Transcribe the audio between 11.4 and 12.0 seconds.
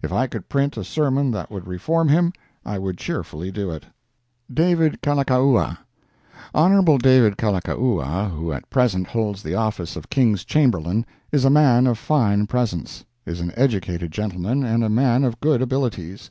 a man of